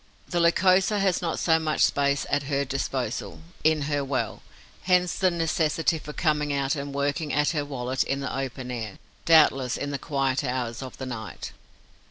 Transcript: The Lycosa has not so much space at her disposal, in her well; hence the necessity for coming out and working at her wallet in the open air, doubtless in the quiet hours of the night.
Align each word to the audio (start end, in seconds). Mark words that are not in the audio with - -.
The 0.27 0.39
Lycosa 0.39 0.97
has 0.99 1.21
not 1.21 1.37
so 1.37 1.59
much 1.59 1.81
space 1.81 2.25
at 2.27 2.41
her 2.49 2.65
disposal, 2.65 3.39
in 3.63 3.83
her 3.83 4.03
well; 4.03 4.41
hence 4.85 5.13
the 5.13 5.29
necessity 5.29 5.99
for 5.99 6.11
coming 6.11 6.51
out 6.51 6.75
and 6.75 6.91
working 6.91 7.31
at 7.31 7.51
her 7.51 7.63
wallet 7.63 8.03
in 8.03 8.19
the 8.19 8.35
open 8.35 8.71
air, 8.71 8.97
doubtless 9.25 9.77
in 9.77 9.91
the 9.91 9.99
quiet 9.99 10.43
hours 10.43 10.81
of 10.81 10.97
the 10.97 11.05
night. 11.05 11.51